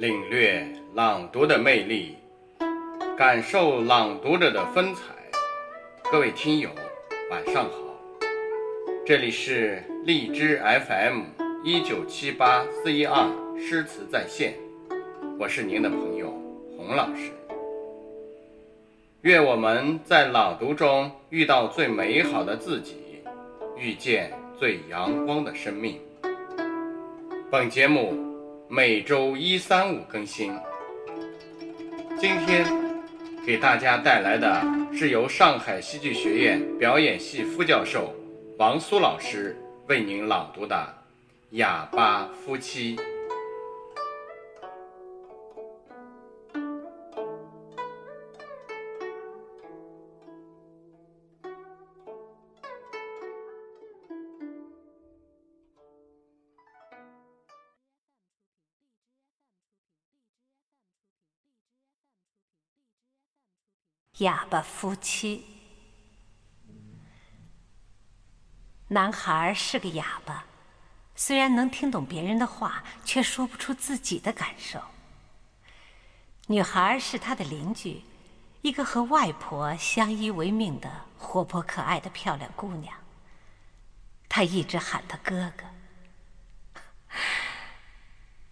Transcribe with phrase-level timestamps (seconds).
[0.00, 2.16] 领略朗读的魅力，
[3.18, 5.02] 感受朗读者的风采。
[6.10, 6.70] 各位听友，
[7.30, 7.70] 晚上好，
[9.04, 10.58] 这里是荔枝
[10.88, 11.20] FM
[11.62, 13.28] 一九七八四一二
[13.58, 14.54] 诗词在线，
[15.38, 16.32] 我是您的朋友
[16.78, 17.30] 洪老师。
[19.20, 22.96] 愿我们在朗读中遇到最美好的自己，
[23.76, 26.00] 遇见最阳光的生命。
[27.50, 28.29] 本节目。
[28.72, 30.52] 每周一、三、五更新。
[32.20, 32.64] 今天
[33.44, 38.14] 给大家带来的是由上海戏剧学院表演系副教授
[38.58, 40.76] 王苏老师为您朗读的
[41.56, 42.96] 《哑巴夫妻》。
[64.20, 65.46] 哑巴夫妻，
[68.88, 70.44] 男孩是个哑巴，
[71.16, 74.82] 虽然能听懂别人的话，却说不出自己的感受。
[76.48, 78.02] 女孩是他的邻居，
[78.60, 82.94] 一个和外婆相依为命的活泼可爱的漂亮姑娘。
[84.28, 85.64] 他一直喊她哥哥，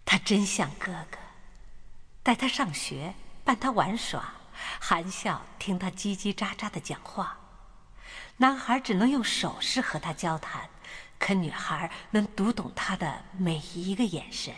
[0.03, 1.19] 他真像哥哥，
[2.23, 4.38] 带她上学，伴她玩耍。
[4.79, 7.37] 含笑听他叽叽喳喳的讲话，
[8.37, 10.69] 男孩只能用手势和他交谈，
[11.17, 14.53] 可女孩能读懂他的每一个眼神。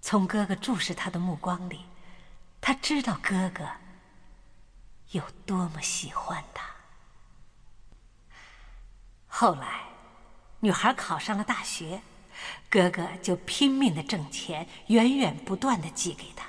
[0.00, 1.86] 从哥哥注视他的目光里，
[2.60, 3.68] 他知道哥哥
[5.10, 6.64] 有多么喜欢他。
[9.26, 9.82] 后来，
[10.60, 12.02] 女孩考上了大学，
[12.70, 16.46] 哥哥就拼命的挣钱，源源不断的寄给他。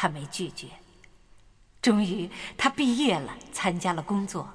[0.00, 0.68] 他没拒绝。
[1.82, 4.48] 终于，他毕业了，参加了工作。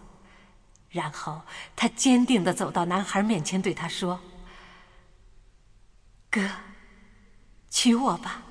[0.90, 1.42] 然后，
[1.76, 4.22] 他坚定的走到男孩面前，对他说
[6.32, 6.50] ：“哥，
[7.70, 8.42] 娶我吧，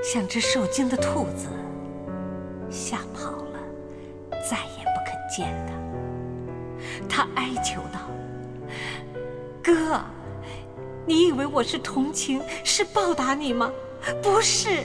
[0.03, 1.49] 像只受惊的兔子，
[2.69, 3.61] 吓跑了，
[4.51, 5.75] 再也不肯见他。
[7.09, 8.01] 他哀求道。
[9.63, 10.01] 哥，
[11.07, 13.71] 你以为我是同情，是报答你吗？
[14.23, 14.85] 不是，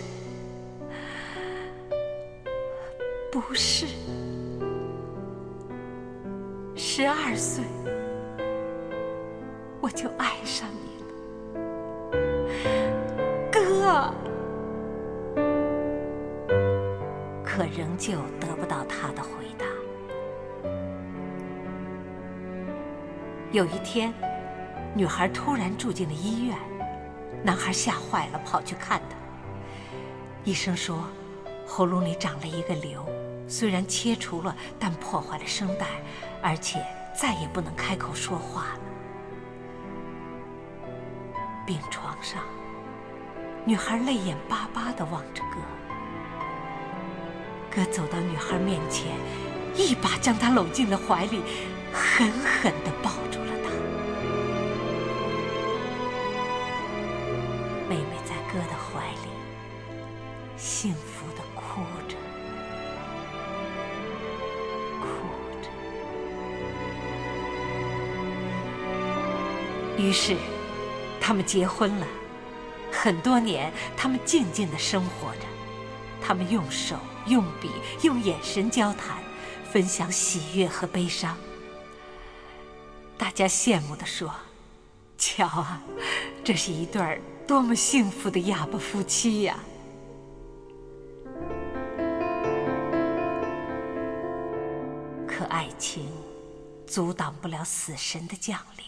[3.32, 3.86] 不是。
[6.76, 7.64] 十二岁，
[9.80, 11.14] 我就爱上你了，
[13.52, 14.14] 哥。
[17.44, 19.66] 可仍旧得不到他的回答。
[23.54, 24.14] 有一天。
[24.98, 26.58] 女孩突然住进了医院，
[27.44, 29.18] 男孩吓坏了，跑去看她。
[30.46, 31.04] 医生说，
[31.68, 33.06] 喉咙里长了一个瘤，
[33.46, 35.86] 虽然切除了，但破坏了声带，
[36.42, 36.82] 而且
[37.14, 38.80] 再也不能开口说话了。
[41.66, 42.42] 病床上，
[43.66, 45.58] 女孩泪眼巴巴地望着哥。
[47.70, 49.12] 哥走到女孩面前，
[49.76, 51.42] 一把将她搂进了怀里，
[51.92, 53.65] 狠狠地抱住了她。
[58.56, 59.28] 哥的怀里，
[60.56, 62.16] 幸福的哭着，
[65.02, 65.08] 哭
[65.62, 65.68] 着。
[70.02, 70.38] 于是，
[71.20, 72.08] 他们结婚了。
[72.94, 75.42] 很多年，他们静静的生活着。
[76.22, 76.96] 他们用手、
[77.28, 77.70] 用笔、
[78.04, 79.18] 用眼神交谈，
[79.70, 81.36] 分享喜悦和悲伤。
[83.18, 84.34] 大家羡慕的说
[85.20, 85.82] ：“瞧啊，
[86.42, 89.60] 这是一对。”多么幸福的哑巴夫妻呀！
[95.28, 96.12] 可爱情
[96.88, 98.86] 阻挡不了死神的降临，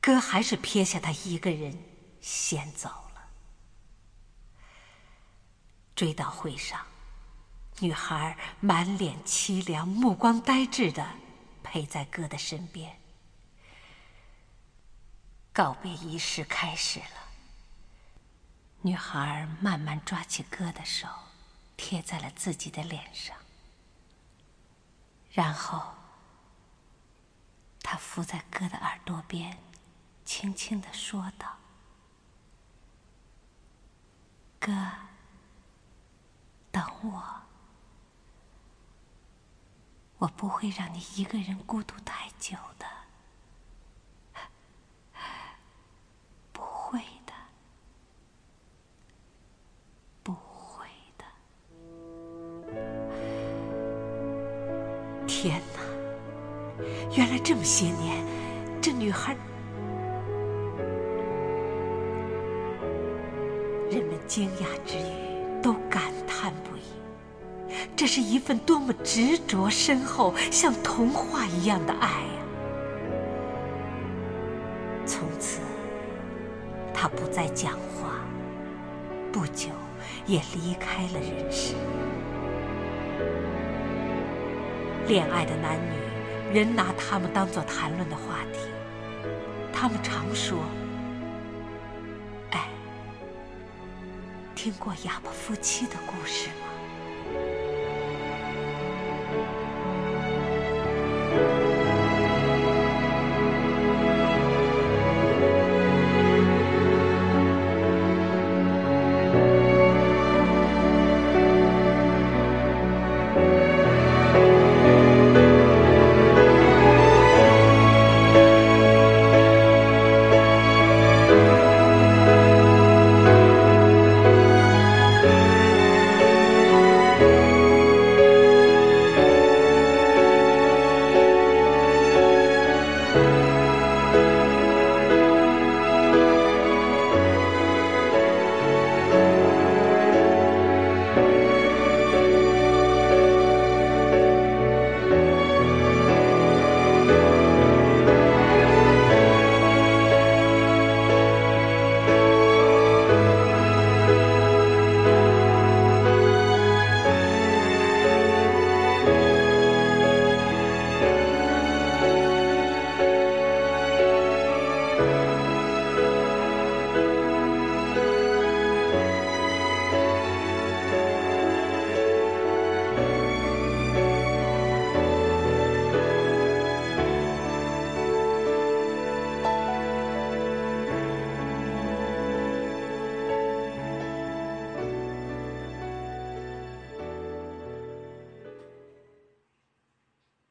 [0.00, 1.78] 哥还是撇下他一个人
[2.22, 3.28] 先走了。
[5.94, 6.80] 追悼会上，
[7.80, 11.06] 女孩满脸凄凉，目光呆滞的
[11.62, 12.98] 陪在哥的身边。
[15.52, 17.25] 告别仪式开始了。
[18.86, 21.08] 女孩慢慢抓起哥的手，
[21.76, 23.36] 贴在了自己的脸上，
[25.32, 25.96] 然后，
[27.82, 29.58] 她伏在哥的耳朵边，
[30.24, 31.56] 轻轻的说道
[34.60, 34.72] ：“哥，
[36.70, 37.42] 等我，
[40.18, 42.86] 我不会让你一个人孤独太久的，
[55.26, 56.84] 天哪！
[57.16, 58.24] 原来这么些年，
[58.80, 59.36] 这女孩……
[63.90, 66.80] 人们惊讶之余，都感叹不已。
[67.94, 72.42] 这是一份多么执着、深厚，像童话一样的爱呀！
[75.06, 75.60] 从此，
[76.92, 78.24] 他不再讲话，
[79.32, 79.68] 不久
[80.26, 81.74] 也离开了人世。
[85.06, 85.92] 恋爱的男女，
[86.52, 88.58] 人拿他们当作谈论的话题。
[89.72, 90.58] 他们常说
[92.50, 92.68] ：“哎，
[94.54, 96.65] 听过哑巴夫妻的故事吗？”